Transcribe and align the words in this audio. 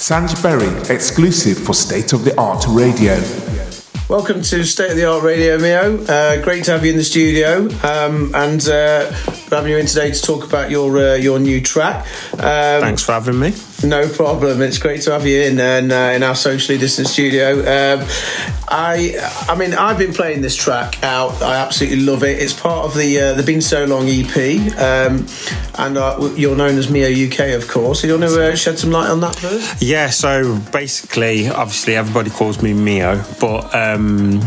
Sanj 0.00 0.42
Berry, 0.42 0.66
exclusive 0.88 1.58
for 1.58 1.74
State 1.74 2.14
of 2.14 2.24
the 2.24 2.34
Art 2.40 2.64
Radio. 2.70 3.22
Welcome 4.08 4.40
to 4.40 4.64
State 4.64 4.92
of 4.92 4.96
the 4.96 5.04
Art 5.04 5.22
Radio, 5.22 5.58
Mio. 5.58 6.02
Uh, 6.04 6.40
great 6.42 6.64
to 6.64 6.70
have 6.70 6.86
you 6.86 6.92
in 6.92 6.96
the 6.96 7.04
studio, 7.04 7.68
um, 7.84 8.34
and 8.34 8.66
uh, 8.66 9.12
having 9.56 9.72
you 9.72 9.78
in 9.78 9.86
today 9.86 10.10
to 10.10 10.22
talk 10.22 10.44
about 10.44 10.70
your 10.70 10.96
uh, 10.98 11.14
your 11.14 11.38
new 11.38 11.60
track. 11.60 12.06
Um, 12.34 12.80
Thanks 12.80 13.02
for 13.02 13.12
having 13.12 13.38
me. 13.38 13.52
No 13.82 14.08
problem. 14.08 14.60
It's 14.60 14.78
great 14.78 15.00
to 15.02 15.12
have 15.12 15.26
you 15.26 15.40
in 15.42 15.58
and 15.58 15.90
uh, 15.90 16.12
in 16.14 16.22
our 16.22 16.34
socially 16.34 16.78
distant 16.78 17.08
studio. 17.08 17.60
Um, 17.60 18.06
I, 18.68 19.16
I 19.48 19.56
mean, 19.56 19.74
I've 19.74 19.98
been 19.98 20.12
playing 20.12 20.42
this 20.42 20.54
track 20.54 21.02
out. 21.02 21.42
I 21.42 21.56
absolutely 21.56 22.00
love 22.00 22.22
it. 22.22 22.38
It's 22.38 22.52
part 22.52 22.84
of 22.84 22.94
the 22.94 23.20
uh, 23.20 23.34
the 23.34 23.42
Been 23.42 23.60
So 23.60 23.84
Long 23.84 24.06
EP, 24.06 24.36
um, 24.78 25.26
and 25.78 25.96
uh, 25.98 26.32
you're 26.36 26.56
known 26.56 26.78
as 26.78 26.90
Mio 26.90 27.08
UK, 27.08 27.54
of 27.60 27.68
course. 27.68 28.00
So 28.00 28.06
you 28.06 28.18
want 28.18 28.30
to 28.30 28.52
uh, 28.52 28.54
shed 28.54 28.78
some 28.78 28.90
light 28.90 29.10
on 29.10 29.20
that 29.20 29.36
first? 29.36 29.82
Yeah. 29.82 30.10
So 30.10 30.58
basically, 30.72 31.48
obviously, 31.48 31.96
everybody 31.96 32.30
calls 32.30 32.62
me 32.62 32.74
Mio, 32.74 33.24
but 33.40 33.74
um, 33.74 34.40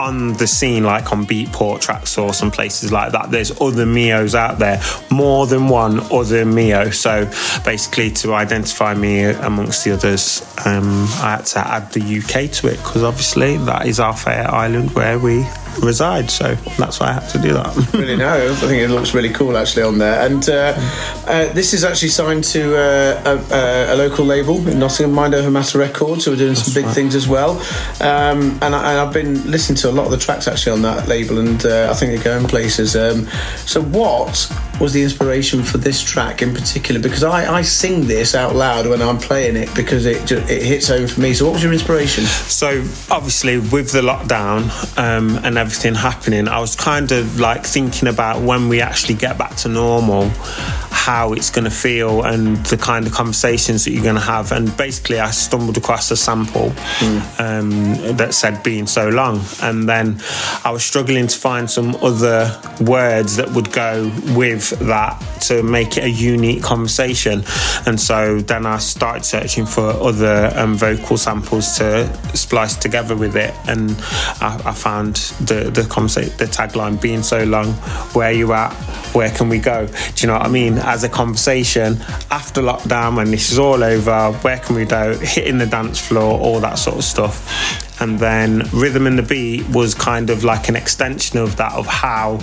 on 0.00 0.32
the 0.34 0.46
scene, 0.46 0.84
like 0.84 1.12
on 1.12 1.26
Beatport, 1.26 1.84
Traxsource, 1.84 2.42
and 2.42 2.52
places 2.52 2.90
like 2.90 3.12
that, 3.12 3.30
there's 3.30 3.50
other 3.60 3.86
Mios 3.86 4.34
out 4.34 4.58
there, 4.58 4.82
more 5.10 5.46
than 5.46 5.68
one 5.68 6.00
other 6.12 6.44
Mio. 6.44 6.90
So 6.90 7.26
basically, 7.64 8.10
to 8.12 8.34
identify 8.34 8.94
me 8.94 9.24
amongst 9.24 9.84
the 9.84 9.92
others, 9.92 10.42
um, 10.64 11.04
I 11.22 11.36
had 11.36 11.46
to 11.46 11.58
add 11.60 11.92
the 11.92 12.00
UK 12.00 12.50
to 12.52 12.68
it 12.68 12.76
because 12.78 13.02
obviously 13.02 13.56
that 13.58 13.86
is 13.86 14.00
our 14.00 14.16
fair 14.16 14.50
island 14.50 14.90
where 14.92 15.18
we 15.18 15.44
reside. 15.82 16.30
So 16.30 16.54
that's 16.78 17.00
why 17.00 17.08
I 17.08 17.12
had 17.12 17.28
to 17.30 17.38
do 17.38 17.52
that. 17.54 17.74
really, 17.94 18.16
no, 18.16 18.50
I 18.50 18.54
think 18.54 18.82
it 18.82 18.88
looks 18.88 19.14
really 19.14 19.30
cool 19.30 19.56
actually 19.56 19.82
on 19.82 19.98
there. 19.98 20.26
And 20.26 20.48
uh, 20.48 20.74
uh, 21.26 21.52
this 21.52 21.72
is 21.72 21.84
actually 21.84 22.08
signed 22.08 22.44
to 22.44 22.76
uh, 22.76 23.38
a, 23.50 23.94
a, 23.94 23.96
local 23.96 24.24
label 24.24 24.56
in 24.68 24.78
Nottingham, 24.78 25.14
Mind 25.14 25.34
Over 25.34 25.50
Matter 25.50 25.78
Records, 25.78 26.24
who 26.24 26.32
are 26.32 26.36
doing 26.36 26.54
some 26.54 26.74
big 26.74 26.86
right. 26.86 26.94
things 26.94 27.14
as 27.14 27.28
well. 27.28 27.52
Um, 28.00 28.58
and, 28.62 28.74
I, 28.74 28.92
have 28.92 29.12
been 29.12 29.50
listening 29.50 29.76
to 29.78 29.90
a 29.90 29.92
lot 29.92 30.04
of 30.06 30.10
the 30.10 30.18
tracks 30.18 30.48
actually 30.48 30.72
on 30.72 30.82
that 30.82 31.08
label, 31.08 31.38
and 31.38 31.64
uh, 31.64 31.88
I 31.90 31.94
think 31.94 32.12
they're 32.12 32.24
going 32.24 32.46
places. 32.46 32.96
Um, 32.96 33.26
so, 33.66 33.82
what 33.82 34.50
was 34.80 34.92
the 34.92 35.02
inspiration 35.02 35.62
for 35.62 35.78
this 35.78 36.02
track 36.02 36.42
in 36.42 36.54
particular? 36.54 37.00
Because 37.00 37.22
I, 37.22 37.52
I 37.52 37.62
sing 37.62 38.06
this 38.06 38.34
out 38.34 38.54
loud 38.54 38.86
when 38.86 39.02
I'm 39.02 39.18
playing 39.18 39.56
it 39.56 39.72
because 39.74 40.06
it 40.06 40.30
it 40.32 40.62
hits 40.62 40.88
home 40.88 41.06
for 41.06 41.20
me. 41.20 41.34
So, 41.34 41.44
what 41.44 41.54
was 41.54 41.62
your 41.62 41.72
inspiration? 41.72 42.24
So, 42.24 42.80
obviously, 43.10 43.58
with 43.58 43.92
the 43.92 44.00
lockdown 44.00 44.70
um, 44.98 45.36
and 45.44 45.58
everything 45.58 45.94
happening, 45.94 46.48
I 46.48 46.60
was 46.60 46.74
kind 46.74 47.12
of 47.12 47.38
like 47.38 47.64
thinking 47.64 48.08
about 48.08 48.42
when 48.42 48.68
we 48.68 48.80
actually 48.80 49.14
get 49.14 49.38
back 49.38 49.54
to 49.56 49.68
normal, 49.68 50.30
how 50.90 51.32
it's 51.32 51.50
going 51.50 51.64
to 51.64 51.70
feel 51.70 52.22
and 52.24 52.58
the 52.66 52.76
kind 52.76 53.06
of 53.06 53.12
conversations 53.12 53.84
that 53.84 53.92
you're 53.92 54.02
going 54.02 54.16
to 54.16 54.20
have. 54.20 54.52
And 54.52 54.76
basically, 54.76 55.18
I 55.18 55.30
stumbled 55.30 55.76
across 55.76 56.10
a 56.10 56.16
sample 56.16 56.70
mm. 56.70 57.40
um, 57.40 58.16
that 58.16 58.34
said 58.34 58.62
being 58.62 58.86
so 58.86 59.08
long. 59.08 59.40
And 59.62 59.88
then 59.88 60.20
I 60.64 60.70
was 60.70 60.84
struggling 60.84 61.26
to 61.26 61.38
find 61.38 61.70
some 61.70 61.94
other 61.96 62.60
words 62.80 63.36
that 63.36 63.50
would 63.50 63.72
go 63.72 64.10
with 64.34 64.70
that 64.80 65.18
to 65.42 65.62
make 65.62 65.96
it 65.96 66.04
a 66.04 66.10
unique 66.10 66.62
conversation. 66.62 67.44
And 67.86 67.98
so 68.00 68.40
then 68.40 68.66
I 68.66 68.78
started 68.78 69.24
searching 69.24 69.66
for 69.66 69.90
other 69.90 70.52
um, 70.56 70.74
vocal 70.74 71.16
samples 71.16 71.78
to 71.78 72.06
splice 72.36 72.76
together 72.76 73.16
with 73.16 73.36
it. 73.36 73.54
And 73.68 73.92
I, 74.40 74.60
I 74.64 74.72
found 74.72 75.16
the, 75.40 75.70
the, 75.70 75.82
the 75.82 76.48
tagline 76.50 77.00
being 77.00 77.22
so 77.22 77.44
long, 77.44 77.72
where 78.12 78.32
you 78.32 78.52
at? 78.52 78.72
Where 79.14 79.30
can 79.30 79.48
we 79.48 79.58
go? 79.58 79.86
Do 79.86 79.92
you 80.18 80.26
know 80.26 80.34
what 80.34 80.46
I 80.46 80.48
mean? 80.48 80.78
As 80.80 81.04
a 81.04 81.08
conversation 81.08 82.00
after 82.30 82.60
lockdown 82.62 83.16
when 83.16 83.30
this 83.30 83.52
is 83.52 83.58
all 83.58 83.82
over 83.82 84.32
where 84.42 84.58
can 84.58 84.76
we 84.76 84.84
go? 84.84 85.16
Hitting 85.18 85.58
the 85.58 85.66
dance 85.66 85.98
floor 85.98 86.38
all 86.38 86.60
that 86.60 86.78
sort 86.78 86.96
of 86.96 87.04
stuff. 87.04 88.00
And 88.00 88.18
then 88.18 88.62
rhythm 88.72 89.06
and 89.06 89.18
the 89.18 89.22
beat 89.22 89.68
was 89.68 89.94
kind 89.94 90.30
of 90.30 90.42
like 90.44 90.68
an 90.68 90.76
extension 90.76 91.38
of 91.38 91.56
that 91.56 91.72
of 91.72 91.86
how 91.86 92.38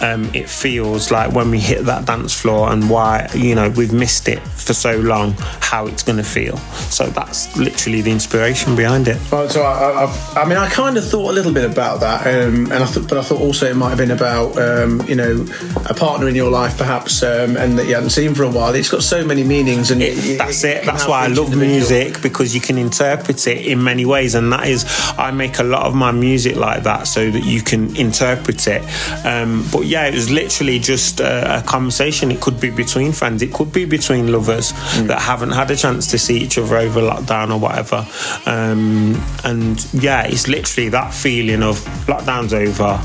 um, 0.00 0.30
it 0.34 0.48
feels 0.48 1.10
like 1.10 1.32
when 1.32 1.50
we 1.50 1.60
hit 1.60 1.84
that 1.84 2.06
dance 2.06 2.38
floor 2.38 2.72
and 2.72 2.88
why 2.88 3.28
you 3.34 3.54
know 3.54 3.68
we've 3.70 3.92
missed 3.92 4.28
it 4.28 4.40
for 4.40 4.72
so 4.74 4.96
long 4.98 5.34
how 5.60 5.86
it's 5.86 6.02
going 6.02 6.16
to 6.16 6.24
feel. 6.24 6.56
So 6.90 7.06
that's 7.06 7.56
literally 7.56 8.00
the 8.00 8.10
inspiration 8.10 8.76
behind 8.76 9.08
it. 9.08 9.18
Well, 9.30 9.48
so 9.48 9.62
I, 9.62 10.04
I, 10.04 10.42
I, 10.42 10.48
mean 10.48 10.58
I 10.58 10.68
kind 10.68 10.96
of 10.96 11.08
thought 11.08 11.30
a 11.30 11.32
little 11.32 11.52
bit 11.52 11.70
about 11.70 12.00
that 12.00 12.26
um, 12.26 12.64
and 12.72 12.82
I 12.82 12.86
thought 12.86 13.08
but 13.08 13.18
I 13.18 13.22
thought 13.22 13.40
also 13.40 13.70
it 13.70 13.76
might 13.76 13.90
have 13.90 13.98
been 13.98 14.10
about 14.10 14.58
um, 14.58 15.02
you 15.08 15.14
know 15.14 15.46
a 15.88 15.94
partner 15.94 16.28
in 16.28 16.34
your 16.34 16.50
life 16.50 16.78
perhaps 16.78 17.22
um, 17.22 17.56
and 17.56 17.78
that 17.78 17.86
you 17.86 17.94
hadn't 17.94 18.10
seen 18.10 18.34
for 18.34 18.44
a 18.44 18.50
while. 18.50 18.74
It's 18.74 18.90
got 18.90 19.02
so 19.02 19.24
many 19.24 19.44
meanings 19.44 19.90
and 19.90 20.02
it, 20.02 20.16
it, 20.18 20.38
that's 20.38 20.64
it, 20.64 20.78
it 20.78 20.86
that's 20.86 21.06
why 21.06 21.24
I 21.24 21.26
love 21.28 21.56
music 21.56 22.22
because 22.22 22.54
you 22.54 22.60
can 22.60 22.78
interpret 22.78 23.46
it 23.46 23.66
in 23.66 23.82
many 23.82 24.04
ways 24.04 24.34
and 24.34 24.52
that 24.52 24.66
is 24.66 24.84
I 25.18 25.30
make 25.30 25.58
a 25.58 25.64
lot 25.64 25.86
of 25.86 25.94
my 25.94 26.10
music 26.10 26.56
like 26.56 26.84
that 26.84 27.06
so 27.06 27.30
that 27.30 27.44
you 27.44 27.62
can 27.62 27.94
interpret 27.96 28.66
it. 28.66 28.82
Um, 29.24 29.66
but 29.72 29.86
yeah, 29.90 30.06
it 30.06 30.14
was 30.14 30.30
literally 30.30 30.78
just 30.78 31.18
a, 31.18 31.58
a, 31.58 31.62
conversation. 31.62 32.30
It 32.30 32.40
could 32.40 32.60
be 32.60 32.70
between 32.70 33.10
friends, 33.10 33.42
it 33.42 33.52
could 33.52 33.72
be 33.72 33.84
between 33.84 34.30
lovers 34.30 34.72
mm. 34.72 35.08
that 35.08 35.20
haven't 35.20 35.50
had 35.50 35.68
a 35.72 35.76
chance 35.76 36.06
to 36.12 36.18
see 36.18 36.38
each 36.38 36.58
other 36.58 36.76
over 36.76 37.00
lockdown 37.00 37.50
or 37.52 37.58
whatever. 37.58 38.06
Um, 38.46 39.20
and 39.42 39.84
yeah, 39.92 40.22
it's 40.22 40.46
literally 40.46 40.90
that 40.90 41.12
feeling 41.12 41.64
of 41.64 41.80
lockdown's 42.06 42.54
over. 42.54 42.98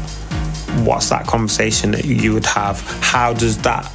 What's 0.84 1.10
that 1.10 1.26
conversation 1.26 1.90
that 1.92 2.06
you 2.06 2.34
would 2.36 2.46
have? 2.46 2.82
How 3.02 3.34
does 3.34 3.58
that 3.64 3.92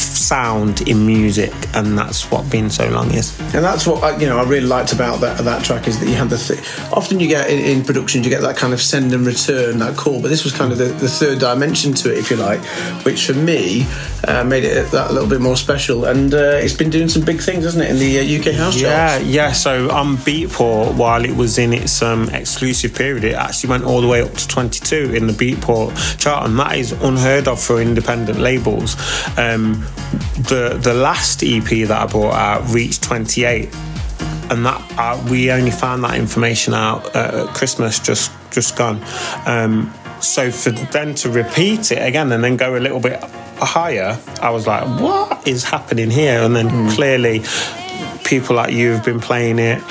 sound 0.00 0.88
in 0.88 1.06
music, 1.06 1.52
and 1.74 1.96
that's 1.96 2.30
what 2.30 2.48
Been 2.50 2.70
So 2.70 2.88
Long 2.88 3.12
is. 3.14 3.38
And 3.54 3.64
that's 3.64 3.86
what 3.86 4.02
I, 4.02 4.16
you 4.18 4.26
know 4.26 4.38
I 4.38 4.44
really 4.44 4.66
liked 4.66 4.92
about 4.92 5.20
that 5.20 5.38
that 5.44 5.64
track 5.64 5.88
is 5.88 5.98
that 6.00 6.08
you 6.08 6.14
had 6.14 6.30
the 6.30 6.38
th- 6.38 6.60
often 6.92 7.20
you 7.20 7.28
get 7.28 7.48
in, 7.50 7.58
in 7.58 7.84
productions 7.84 8.24
you 8.24 8.30
get 8.30 8.42
that 8.42 8.56
kind 8.56 8.72
of 8.72 8.80
send 8.80 9.12
and 9.12 9.26
return 9.26 9.78
that 9.78 9.96
call, 9.96 10.20
but 10.20 10.28
this 10.28 10.44
was 10.44 10.52
kind 10.52 10.72
of 10.72 10.78
the, 10.78 10.86
the 10.86 11.08
third 11.08 11.38
dimension 11.38 11.94
to 11.94 12.12
it, 12.12 12.18
if 12.18 12.30
you 12.30 12.36
like, 12.36 12.60
which 13.04 13.26
for 13.26 13.34
me 13.34 13.86
uh, 14.26 14.44
made 14.44 14.64
it 14.64 14.90
that 14.90 15.10
a 15.10 15.12
little 15.12 15.28
bit 15.28 15.40
more 15.40 15.56
special. 15.56 16.04
And 16.04 16.32
uh, 16.34 16.58
it's 16.60 16.74
been 16.74 16.90
doing 16.90 17.08
some 17.08 17.22
big 17.22 17.40
things, 17.40 17.64
hasn't 17.64 17.84
it, 17.84 17.90
in 17.90 17.98
the 17.98 18.18
uh, 18.18 18.40
UK 18.40 18.54
house 18.54 18.80
yeah, 18.80 19.18
charts? 19.18 19.24
Yeah, 19.24 19.46
yeah. 19.46 19.52
So 19.52 19.90
on 19.90 20.16
Beatport, 20.16 20.96
while 20.96 21.24
it 21.24 21.34
was 21.34 21.58
in 21.58 21.72
its 21.72 22.02
um, 22.02 22.28
exclusive 22.30 22.94
period, 22.94 23.24
it 23.24 23.34
actually 23.34 23.70
went 23.70 23.84
all 23.84 24.00
the 24.00 24.08
way 24.08 24.22
up 24.22 24.32
to 24.32 24.48
22 24.48 25.14
in 25.14 25.26
the 25.26 25.32
Beatport 25.32 26.18
chart, 26.18 26.48
and 26.48 26.58
that 26.58 26.76
is 26.76 26.92
unheard 26.92 27.48
of 27.48 27.60
for 27.62 27.80
independent 27.80 28.38
labels. 28.38 28.96
Um, 29.38 29.85
the 30.48 30.78
the 30.82 30.94
last 30.94 31.42
EP 31.42 31.86
that 31.88 31.90
I 31.90 32.06
brought 32.06 32.34
out 32.34 32.68
reached 32.70 33.02
28 33.02 33.68
and 34.50 34.64
that 34.64 34.98
uh, 34.98 35.26
we 35.30 35.50
only 35.50 35.70
found 35.70 36.04
that 36.04 36.16
information 36.16 36.74
out 36.74 37.14
at 37.16 37.48
Christmas 37.54 37.98
just 37.98 38.30
just 38.50 38.76
gone. 38.76 39.02
Um, 39.46 39.92
so 40.20 40.50
for 40.50 40.70
them 40.70 41.14
to 41.16 41.30
repeat 41.30 41.92
it 41.92 42.02
again 42.02 42.32
and 42.32 42.42
then 42.42 42.56
go 42.56 42.76
a 42.76 42.80
little 42.80 43.00
bit 43.00 43.22
higher, 43.58 44.18
I 44.40 44.50
was 44.50 44.66
like, 44.66 44.84
what 45.00 45.46
is 45.46 45.64
happening 45.64 46.10
here? 46.10 46.42
And 46.42 46.56
then 46.56 46.68
mm. 46.68 46.94
clearly, 46.94 47.42
people 48.24 48.56
like 48.56 48.72
you 48.72 48.92
have 48.92 49.04
been 49.04 49.20
playing 49.20 49.58
it. 49.58 49.82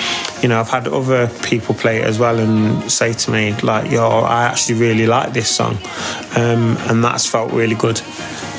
You 0.42 0.50
know, 0.50 0.60
I've 0.60 0.70
had 0.70 0.88
other 0.88 1.28
people 1.44 1.76
play 1.76 2.00
it 2.00 2.06
as 2.06 2.20
well 2.20 2.40
and 2.40 2.92
say 2.92 3.14
to 3.14 3.32
me 3.32 3.54
like, 3.62 3.92
"Yo, 3.92 4.08
I 4.08 4.44
actually 4.44 4.80
really 4.80 5.06
like 5.06 5.34
this 5.34 5.50
song," 5.50 5.78
um, 6.36 6.78
and 6.90 7.04
that's 7.04 7.26
felt 7.26 7.52
really 7.52 7.76
good 7.76 8.02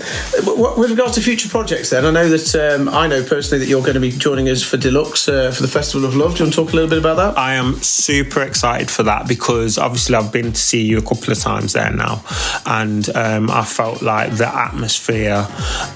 with 0.78 0.92
regards 0.92 1.16
to 1.16 1.22
future 1.22 1.50
projects, 1.50 1.92
then 1.92 2.06
I 2.06 2.12
know 2.12 2.30
that 2.30 2.56
um, 2.56 2.90
I 2.90 3.08
know 3.08 3.24
personally 3.24 3.64
that 3.64 3.70
you're 3.70 3.82
going 3.82 3.94
to 3.94 4.00
be 4.00 4.12
joining 4.12 4.50
us 4.50 4.64
for 4.64 4.78
Deluxe 4.80 5.28
uh, 5.28 5.52
for 5.52 5.62
the 5.62 5.68
Festival 5.68 6.08
of 6.08 6.16
Love. 6.16 6.34
Do 6.34 6.40
you 6.40 6.46
want 6.46 6.54
to 6.54 6.62
talk 6.64 6.74
a 6.74 6.76
little 6.76 6.90
bit 6.90 7.00
about 7.00 7.18
that? 7.18 7.38
I 7.38 7.56
am 7.56 7.76
super 7.81 8.42
excited 8.42 8.90
for 8.90 9.04
that 9.04 9.28
because 9.28 9.78
obviously 9.78 10.16
I've 10.16 10.31
been 10.31 10.52
to 10.54 10.60
see 10.60 10.81
you 10.81 10.98
a 10.98 11.02
couple 11.02 11.31
of 11.31 11.40
times 11.40 11.74
there 11.74 11.92
now, 11.92 12.24
and 12.66 13.08
um, 13.16 13.50
I 13.50 13.64
felt 13.64 14.02
like 14.02 14.31
the 14.34 14.48
atmosphere, 14.48 15.46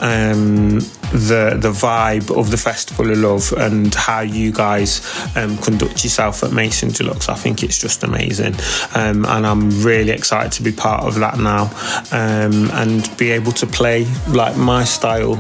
um, 0.01 0.80
the 1.12 1.57
the 1.59 1.71
vibe 1.71 2.35
of 2.38 2.51
the 2.51 2.57
Festival 2.57 3.12
of 3.12 3.18
Love, 3.18 3.53
and 3.57 3.94
how 3.95 4.21
you 4.21 4.51
guys 4.51 5.01
um, 5.35 5.57
conduct 5.57 6.03
yourself 6.03 6.44
at 6.44 6.51
Mason 6.51 6.89
Deluxe. 6.89 7.30
I 7.30 7.35
think 7.35 7.63
it's 7.63 7.80
just 7.80 8.03
amazing, 8.03 8.56
um, 8.95 9.25
and 9.25 9.47
I'm 9.47 9.69
really 9.83 10.12
excited 10.12 10.51
to 10.53 10.63
be 10.63 10.71
part 10.71 11.03
of 11.06 11.15
that 11.15 11.39
now 11.39 11.71
um, 12.12 12.69
and 12.74 13.18
be 13.18 13.31
able 13.31 13.51
to 13.53 13.68
play 13.68 14.06
like 14.27 14.57
my 14.57 14.83
style 14.83 15.33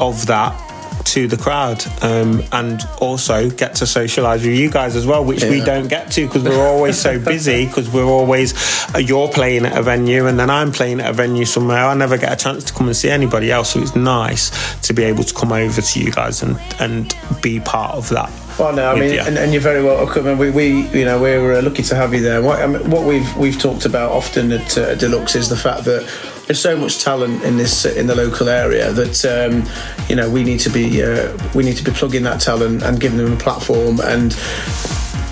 of 0.00 0.26
that 0.26 0.67
to 1.04 1.26
the 1.28 1.36
crowd 1.36 1.82
um, 2.02 2.42
and 2.52 2.82
also 3.00 3.50
get 3.50 3.74
to 3.76 3.86
socialize 3.86 4.42
with 4.42 4.54
you 4.54 4.70
guys 4.70 4.96
as 4.96 5.06
well 5.06 5.24
which 5.24 5.42
yeah. 5.42 5.50
we 5.50 5.60
don't 5.60 5.88
get 5.88 6.10
to 6.12 6.26
because 6.26 6.42
we're 6.42 6.66
always 6.66 6.98
so 6.98 7.18
busy 7.24 7.66
because 7.66 7.90
we're 7.90 8.04
always 8.04 8.54
uh, 8.94 8.98
you're 8.98 9.28
playing 9.28 9.64
at 9.66 9.76
a 9.76 9.82
venue 9.82 10.26
and 10.26 10.38
then 10.38 10.50
I'm 10.50 10.72
playing 10.72 11.00
at 11.00 11.10
a 11.10 11.12
venue 11.12 11.44
somewhere 11.44 11.84
I 11.84 11.94
never 11.94 12.18
get 12.18 12.32
a 12.32 12.36
chance 12.36 12.64
to 12.64 12.72
come 12.72 12.86
and 12.86 12.96
see 12.96 13.10
anybody 13.10 13.50
else 13.50 13.70
so 13.70 13.80
it's 13.80 13.96
nice 13.96 14.78
to 14.86 14.92
be 14.92 15.04
able 15.04 15.24
to 15.24 15.34
come 15.34 15.52
over 15.52 15.80
to 15.80 16.00
you 16.00 16.10
guys 16.10 16.42
and 16.42 16.58
and 16.80 17.14
be 17.42 17.60
part 17.60 17.94
of 17.94 18.08
that 18.10 18.30
well, 18.58 18.74
no, 18.74 18.90
I 18.90 18.98
mean, 18.98 19.18
and, 19.18 19.38
and, 19.38 19.52
you're 19.52 19.62
very 19.62 19.82
welcome. 19.82 20.26
And 20.26 20.38
we, 20.38 20.50
we, 20.50 20.88
you 20.88 21.04
know, 21.04 21.20
we're 21.20 21.58
uh, 21.58 21.62
lucky 21.62 21.82
to 21.84 21.94
have 21.94 22.12
you 22.12 22.20
there. 22.20 22.42
What, 22.42 22.60
I 22.60 22.66
mean, 22.66 22.90
what 22.90 23.06
we've 23.06 23.36
we've 23.36 23.58
talked 23.58 23.84
about 23.84 24.10
often 24.10 24.50
at 24.52 24.76
uh, 24.76 24.94
Deluxe 24.96 25.36
is 25.36 25.48
the 25.48 25.56
fact 25.56 25.84
that 25.84 26.02
there's 26.46 26.60
so 26.60 26.76
much 26.76 27.02
talent 27.02 27.42
in 27.44 27.56
this 27.56 27.84
in 27.84 28.06
the 28.06 28.14
local 28.14 28.48
area 28.48 28.90
that 28.92 29.24
um, 29.24 29.64
you 30.08 30.16
know 30.16 30.28
we 30.28 30.42
need 30.42 30.60
to 30.60 30.70
be 30.70 31.02
uh, 31.02 31.36
we 31.54 31.62
need 31.62 31.76
to 31.76 31.84
be 31.84 31.92
plugging 31.92 32.24
that 32.24 32.40
talent 32.40 32.82
and 32.82 33.00
giving 33.00 33.18
them 33.18 33.32
a 33.32 33.36
platform 33.36 34.00
and 34.00 34.32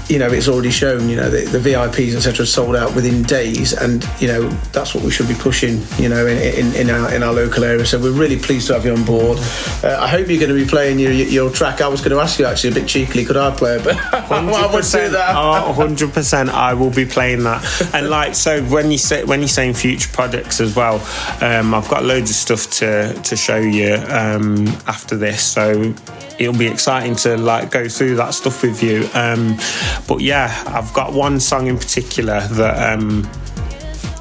you 0.09 0.19
know, 0.19 0.31
it's 0.31 0.47
already 0.47 0.71
shown, 0.71 1.09
you 1.09 1.17
know, 1.17 1.29
the, 1.29 1.45
the 1.47 1.59
VIPs, 1.59 2.15
etc., 2.15 2.47
sold 2.47 2.77
out 2.77 2.95
within 2.95 3.23
days. 3.25 3.73
And, 3.73 4.07
you 4.21 4.29
know, 4.29 4.49
that's 4.73 4.95
what 4.95 5.03
we 5.03 5.11
should 5.11 5.27
be 5.27 5.35
pushing, 5.35 5.83
you 5.99 6.09
know, 6.09 6.27
in, 6.27 6.39
in, 6.39 6.75
in, 6.77 6.91
our, 6.91 7.13
in 7.13 7.23
our 7.23 7.33
local 7.33 7.65
area. 7.65 7.85
So 7.85 8.01
we're 8.01 8.13
really 8.13 8.39
pleased 8.39 8.69
to 8.69 8.75
have 8.75 8.85
you 8.85 8.93
on 8.93 9.05
board. 9.05 9.39
Uh, 9.83 9.99
I 10.01 10.07
hope 10.07 10.29
you're 10.29 10.39
going 10.39 10.57
to 10.57 10.65
be 10.65 10.69
playing 10.69 11.01
your, 11.01 11.11
your 11.13 11.51
track. 11.51 11.81
I 11.81 11.89
was 11.89 12.01
going 12.01 12.13
to 12.13 12.21
ask 12.21 12.39
you 12.39 12.47
actually 12.47 12.71
a 12.71 12.75
bit 12.75 12.89
cheekily, 12.89 13.25
could 13.25 13.37
I 13.37 13.55
play 13.55 13.77
it? 13.77 13.85
But 13.85 13.97
I 14.13 14.73
would 14.73 14.85
do 14.85 15.09
that. 15.11 15.35
oh, 15.35 15.75
100%. 15.77 16.49
I 16.51 16.75
will 16.75 16.91
be 16.91 17.05
playing 17.05 17.43
that. 17.43 17.91
And 17.93 18.09
like, 18.11 18.37
so 18.37 18.63
when 18.65 18.93
you 18.93 18.99
say, 18.99 19.25
when 19.25 19.41
you're 19.41 19.49
saying 19.49 19.75
future 19.75 20.11
projects 20.13 20.61
as 20.61 20.77
well, 20.77 20.97
um, 21.43 21.75
I've 21.75 21.89
got 21.89 22.05
loads 22.05 22.31
of 22.31 22.37
stuff 22.37 22.71
to, 22.79 23.13
to 23.13 23.37
show 23.37 23.59
you 23.59 23.95
um, 24.09 24.69
after 24.87 25.17
this. 25.17 25.43
So 25.43 25.93
it'll 26.39 26.59
be 26.59 26.67
exciting 26.67 27.17
to 27.17 27.37
like 27.37 27.71
go 27.71 27.89
through 27.89 28.17
that 28.17 28.35
stuff 28.35 28.63
with 28.63 28.83
you. 28.83 29.09
Um, 29.15 29.57
but 30.07 30.21
yeah, 30.21 30.63
I've 30.67 30.93
got 30.93 31.13
one 31.13 31.41
song 31.41 31.67
in 31.67 31.79
particular 31.79 32.41
that 32.41 32.99
um, 32.99 33.29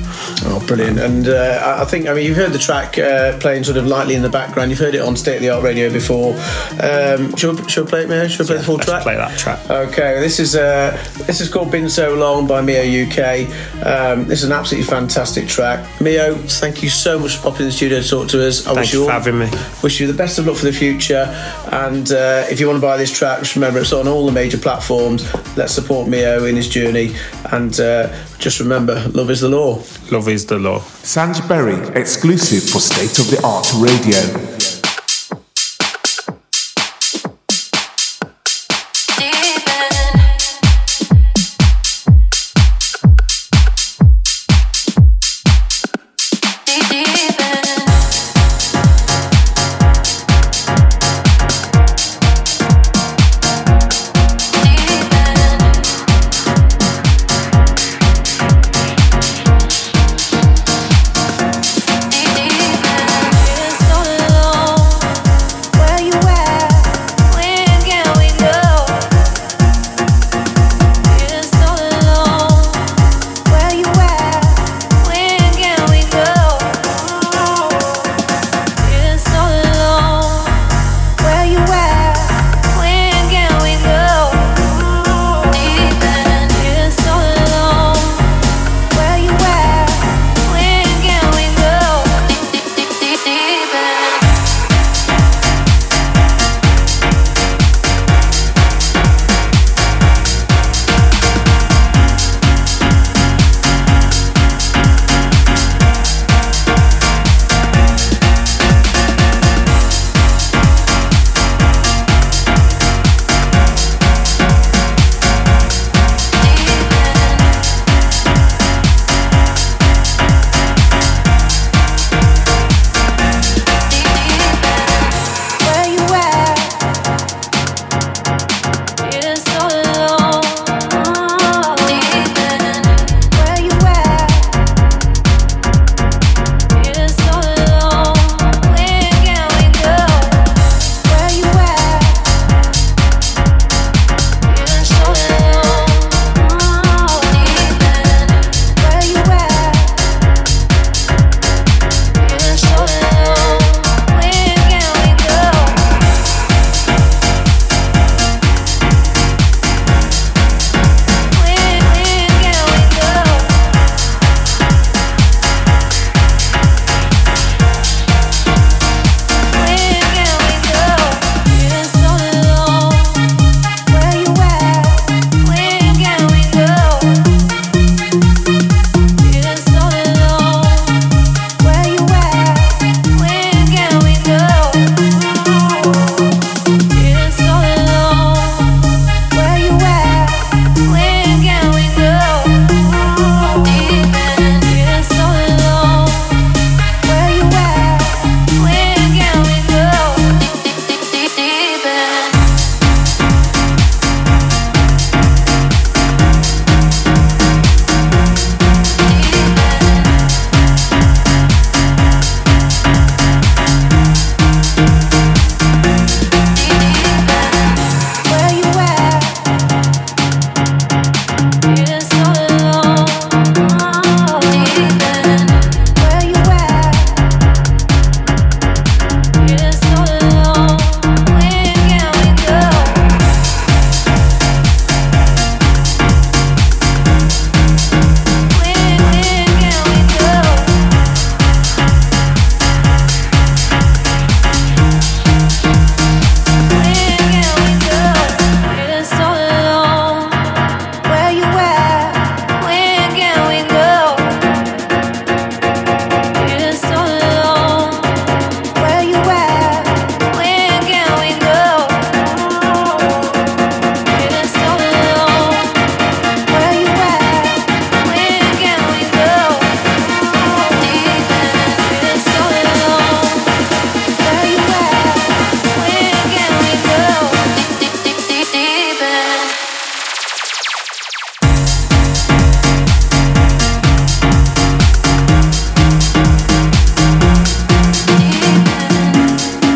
Oh, 0.45 0.63
brilliant! 0.67 0.99
And 0.99 1.27
uh, 1.27 1.77
I 1.79 1.85
think 1.85 2.07
I 2.07 2.13
mean 2.13 2.25
you've 2.25 2.37
heard 2.37 2.51
the 2.51 2.59
track 2.59 2.97
uh, 2.97 3.25
playing 3.39 3.63
sort 3.63 3.77
of 3.77 3.88
lightly 3.88 4.16
in 4.16 4.22
the 4.22 4.30
background. 4.30 4.72
You've 4.72 4.80
heard 4.80 4.95
it 4.95 5.01
on 5.01 5.16
State 5.16 5.38
of 5.38 5.42
the 5.42 5.50
Art 5.50 5.63
Radio 5.63 5.92
before. 5.92 6.33
Um, 6.81 7.36
should, 7.36 7.60
we, 7.60 7.69
should 7.69 7.86
we 7.86 7.89
play 7.89 8.01
it, 8.04 8.10
Mio? 8.10 8.27
Should 8.27 8.39
we 8.39 8.45
play 8.45 8.56
yeah, 8.56 8.62
the 8.62 8.66
full 8.66 8.77
track? 8.80 9.04
Play 9.04 9.16
that 9.16 9.38
track. 9.38 9.69
Okay, 9.69 10.19
this 10.19 10.39
is 10.39 10.56
uh, 10.56 10.92
this 11.25 11.42
is 11.42 11.50
called 11.50 11.72
"Been 11.72 11.89
So 11.89 12.16
Long" 12.16 12.48
by 12.48 12.62
Mio 12.62 12.81
UK. 12.81 13.50
Um, 13.86 14.25
this 14.27 14.39
is 14.39 14.45
an 14.45 14.51
absolutely 14.51 14.89
fantastic 14.89 15.48
track. 15.48 15.86
Mio, 16.01 16.36
thank 16.36 16.83
you 16.83 16.89
so 16.89 17.19
much 17.19 17.38
for 17.38 17.44
popping 17.44 17.62
in 17.62 17.68
the 17.68 17.72
studio 17.72 18.01
to 18.01 18.07
talk 18.07 18.27
to 18.30 18.45
us. 18.45 18.66
I 18.68 18.74
Thanks 18.74 18.88
wish 18.88 18.94
you 18.94 19.01
all, 19.01 19.07
for 19.07 19.13
having 19.13 19.39
me. 19.39 19.50
Wish 19.83 20.00
you 20.00 20.07
the 20.07 20.13
best 20.13 20.39
of 20.39 20.48
luck 20.48 20.57
for 20.57 20.66
the 20.66 20.74
future. 20.74 21.25
And 21.71 22.12
uh, 22.12 22.45
if 22.50 22.60
you 22.60 22.68
want 22.68 22.78
to 22.78 22.81
buy 22.81 22.98
this 22.98 23.12
track, 23.12 23.44
remember 23.56 23.80
it's 23.80 23.94
on 23.94 24.07
all 24.07 24.25
the 24.25 24.31
major 24.31 24.57
platforms. 24.57 25.25
Let's 25.57 25.74
support 25.74 26.07
Mio 26.07 26.45
in 26.45 26.56
his 26.56 26.69
journey. 26.69 27.16
And 27.51 27.80
uh, 27.80 28.13
just 28.39 28.59
remember, 28.59 28.95
love 29.13 29.29
is 29.29 29.41
the 29.41 29.49
law. 29.49 29.81
Love 30.11 30.27
is 30.29 30.45
the 30.45 30.59
law. 30.59 30.79
Sanj 30.79 31.47
Berry, 31.47 31.75
exclusive 31.99 32.69
for 32.69 32.79
State 32.79 33.19
of 33.19 33.29
the 33.29 33.41
Art 33.43 33.67
Radio. 33.81 34.64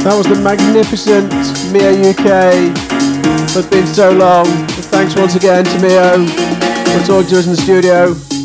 That 0.10 0.18
was 0.18 0.26
the 0.26 0.42
magnificent 0.42 1.32
Mio 1.72 1.94
UK. 2.10 2.74
It's 3.56 3.68
been 3.68 3.86
so 3.86 4.10
long. 4.10 4.48
Thanks 4.90 5.16
once 5.16 5.36
again 5.36 5.64
to 5.64 5.80
Mio 5.82 6.26
for 6.26 7.06
talking 7.06 7.30
to 7.30 7.38
us 7.38 7.46
in 7.46 7.52
the 7.52 7.62
studio. 7.62 8.39